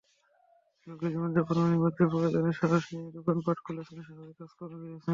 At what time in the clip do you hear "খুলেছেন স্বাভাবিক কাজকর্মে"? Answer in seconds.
3.65-4.77